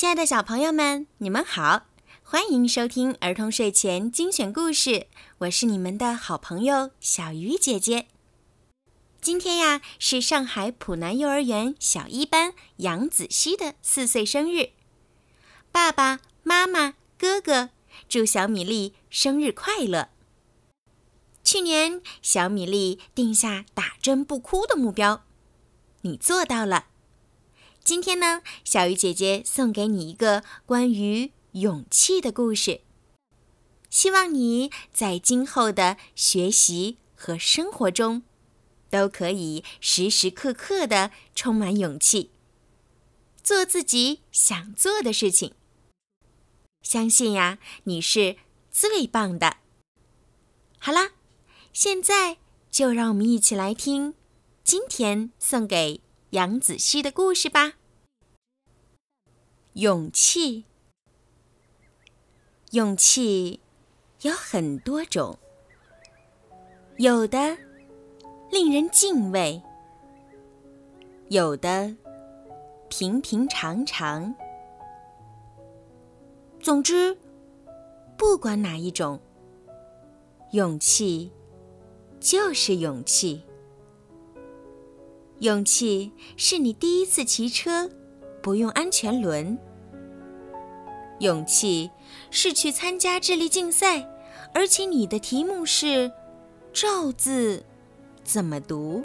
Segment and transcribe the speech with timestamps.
[0.00, 1.82] 亲爱的小朋友们，你们好，
[2.22, 5.08] 欢迎收听儿童睡前精选故事。
[5.40, 8.06] 我是你们的好朋友小鱼姐姐。
[9.20, 14.70] 今天呀，是上海浦南幼儿园小一班杨子熙的四岁生日。
[15.70, 17.68] 爸爸妈妈、哥哥，
[18.08, 20.08] 祝小米粒生日快乐！
[21.44, 25.24] 去年，小米粒定下打针不哭的目标，
[26.00, 26.86] 你做到了。
[27.82, 32.82] 今天呢，小鱼姐姐送给你一个关于勇气的故事。
[33.88, 38.22] 希望你在今后的学习和生活中，
[38.88, 42.30] 都可以时时刻刻的充满勇气，
[43.42, 45.54] 做自己想做的事情。
[46.82, 48.36] 相信呀，你是
[48.70, 49.56] 最棒的。
[50.78, 51.10] 好啦，
[51.72, 52.36] 现在
[52.70, 54.14] 就让我们一起来听
[54.62, 56.00] 今天送给
[56.30, 57.72] 杨子熙的故事吧。
[59.72, 60.64] 勇气，
[62.70, 63.58] 勇气
[64.22, 65.36] 有很多种，
[66.98, 67.58] 有的
[68.48, 69.60] 令人敬畏，
[71.30, 71.96] 有的
[72.88, 74.32] 平平常常。
[76.60, 77.18] 总之，
[78.16, 79.20] 不管哪一种，
[80.52, 81.32] 勇气
[82.20, 83.42] 就是勇气。
[85.40, 87.90] 勇气是你第一次骑车。
[88.42, 89.58] 不用安全轮。
[91.18, 91.90] 勇气
[92.30, 94.08] 是去参加智力竞赛，
[94.54, 96.10] 而且你的题目是
[96.72, 97.62] “赵”字
[98.24, 99.04] 怎么读？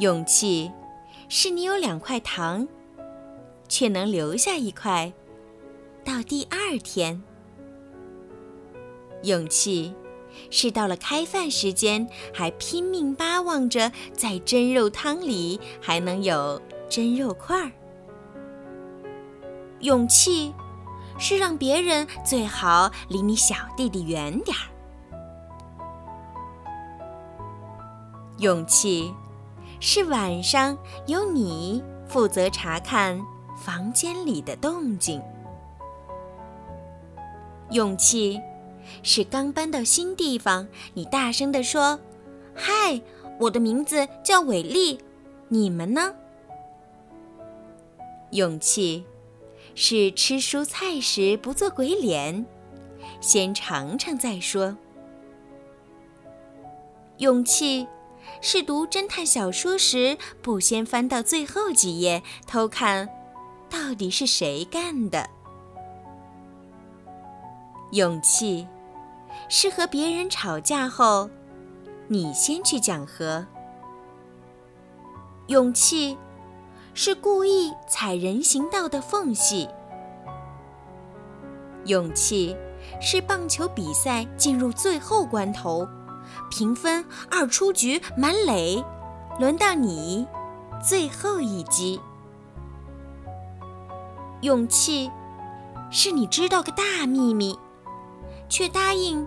[0.00, 0.70] 勇气
[1.30, 2.68] 是你有两块糖，
[3.68, 5.10] 却能留下一块
[6.04, 7.22] 到第二天。
[9.22, 9.94] 勇气
[10.50, 16.60] 是到了开饭时间，还拼命巴望着在蒸肉汤里还能有。
[16.88, 17.70] 蒸肉块儿，
[19.80, 20.54] 勇气
[21.18, 24.64] 是让别人最好离你小弟弟远点儿。
[28.38, 29.12] 勇气
[29.80, 33.20] 是晚上由你负责查看
[33.54, 35.20] 房间里的动静。
[37.70, 38.40] 勇气
[39.02, 41.98] 是刚搬到新地方，你大声地说
[42.54, 43.00] ：“嗨，
[43.38, 44.98] 我的名字叫伟丽，
[45.48, 46.14] 你们呢？”
[48.32, 49.04] 勇气，
[49.74, 52.44] 是吃蔬菜时不做鬼脸，
[53.20, 54.76] 先尝尝再说。
[57.18, 57.88] 勇气，
[58.40, 63.08] 是读侦探小说时不先翻到最后几页偷看，
[63.70, 65.30] 到底是谁干的。
[67.92, 68.68] 勇气，
[69.48, 71.30] 是和别人吵架后，
[72.08, 73.46] 你先去讲和。
[75.46, 76.16] 勇气。
[76.94, 79.68] 是故意踩人行道的缝隙。
[81.84, 82.56] 勇气
[83.00, 85.86] 是棒球比赛进入最后关头，
[86.50, 88.84] 平分二出局满垒，
[89.38, 90.26] 轮到你
[90.84, 92.00] 最后一击。
[94.40, 95.08] 勇气
[95.92, 97.56] 是你知道个大秘密，
[98.48, 99.26] 却答应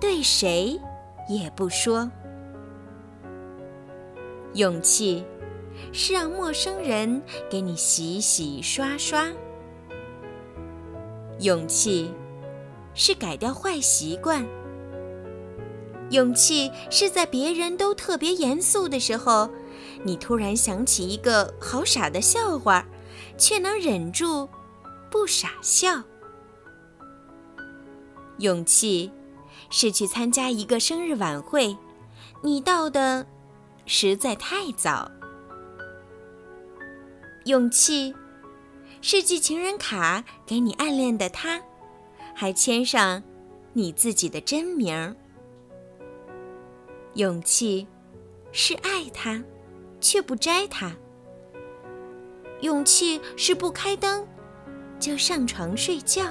[0.00, 0.80] 对谁
[1.28, 2.10] 也不说。
[4.54, 5.24] 勇气。
[5.92, 9.28] 是让陌生人给你洗洗刷刷。
[11.38, 12.12] 勇气
[12.92, 14.46] 是改掉坏习惯。
[16.10, 19.48] 勇气是在别人都特别严肃的时候，
[20.02, 22.84] 你突然想起一个好傻的笑话，
[23.38, 24.48] 却能忍住
[25.10, 26.02] 不傻笑。
[28.40, 29.12] 勇气
[29.68, 31.76] 是去参加一个生日晚会，
[32.42, 33.26] 你到的
[33.84, 35.10] 实在太早。
[37.44, 38.14] 勇气，
[39.02, 41.60] 是寄情人卡给你暗恋的他，
[42.34, 43.22] 还签上
[43.74, 45.14] 你自己的真名。
[47.14, 47.86] 勇气，
[48.52, 49.42] 是爱他，
[50.00, 50.92] 却不摘他。
[52.62, 54.26] 勇气是不开灯
[54.98, 56.24] 就上床睡觉。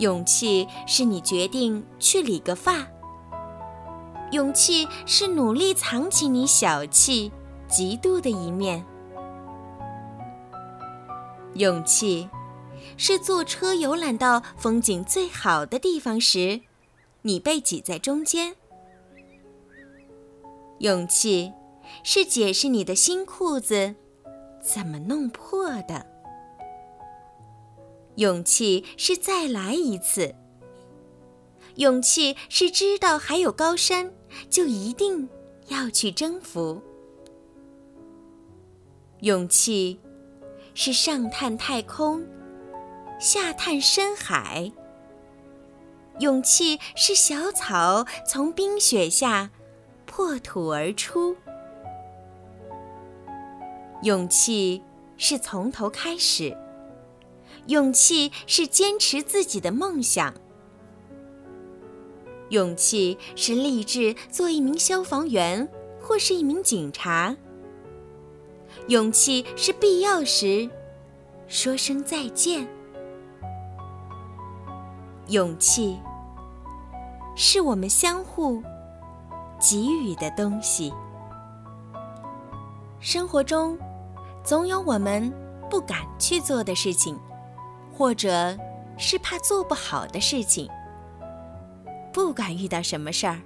[0.00, 2.88] 勇气是你决定去理个发。
[4.32, 7.30] 勇气是努力藏起你小气。
[7.70, 8.84] 嫉妒的一面。
[11.54, 12.28] 勇气，
[12.96, 16.62] 是坐车游览到风景最好的地方时，
[17.22, 18.56] 你被挤在中间。
[20.80, 21.52] 勇气，
[22.02, 23.94] 是解释你的新裤子
[24.60, 26.04] 怎么弄破的。
[28.20, 30.34] 勇气是再来一次。
[31.76, 34.12] 勇气是知道还有高山，
[34.50, 35.26] 就一定
[35.68, 36.82] 要去征服。
[39.20, 39.98] 勇气
[40.74, 42.22] 是上探太空，
[43.18, 44.70] 下探深海。
[46.18, 49.50] 勇气是小草从冰雪下
[50.04, 51.34] 破土而出。
[54.02, 54.82] 勇气
[55.16, 56.54] 是从头开始。
[57.66, 60.34] 勇气是坚持自己的梦想。
[62.50, 65.68] 勇气是立志做一名消防员
[66.00, 67.36] 或是一名警察。
[68.88, 70.68] 勇气是必要时
[71.46, 72.66] 说声再见。
[75.28, 75.98] 勇气
[77.36, 78.60] 是我们相互
[79.60, 80.92] 给予的东西。
[82.98, 83.78] 生活中
[84.42, 85.32] 总有我们
[85.70, 87.18] 不敢去做的事情。
[88.00, 88.56] 或者
[88.96, 90.66] 是怕做不好的事情，
[92.10, 93.38] 不管遇到什么事儿，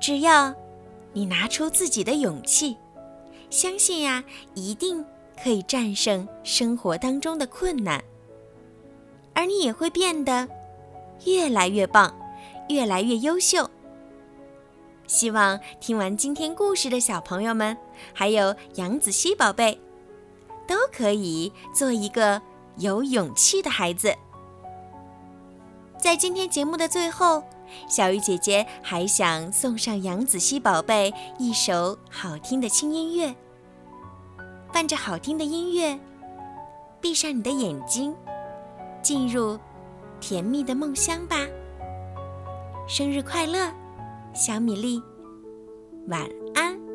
[0.00, 0.54] 只要
[1.12, 2.78] 你拿出自己的勇气，
[3.50, 4.24] 相信呀，
[4.54, 5.04] 一定
[5.44, 8.02] 可以战胜生活当中的困难，
[9.34, 10.48] 而你也会变得
[11.26, 12.18] 越来越棒，
[12.70, 13.68] 越来越优秀。
[15.06, 17.76] 希望听完今天故事的小朋友们，
[18.14, 19.78] 还有杨子熙宝贝，
[20.66, 22.40] 都可以做一个。
[22.78, 24.14] 有勇气的孩子，
[25.98, 27.42] 在今天节目的最后，
[27.88, 33.34] 小鱼姐姐还想送上杨子熙宝贝一首好听的轻音乐。
[34.72, 35.98] 伴着好听的音乐，
[37.00, 38.14] 闭上你的眼睛，
[39.02, 39.58] 进入
[40.20, 41.38] 甜蜜的梦乡吧。
[42.86, 43.72] 生日快乐，
[44.34, 45.02] 小米粒，
[46.08, 46.85] 晚安。